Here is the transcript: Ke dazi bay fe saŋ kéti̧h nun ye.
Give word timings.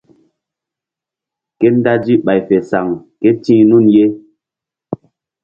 Ke 1.59 1.67
dazi 1.83 2.13
bay 2.25 2.39
fe 2.47 2.57
saŋ 2.69 2.87
kéti̧h 3.21 3.63
nun 3.69 3.85
ye. 3.95 4.05